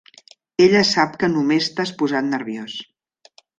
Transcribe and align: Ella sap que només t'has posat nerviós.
Ella 0.65 0.81
sap 0.91 1.19
que 1.25 1.29
només 1.35 1.69
t'has 1.77 1.93
posat 2.01 2.29
nerviós. 2.33 2.81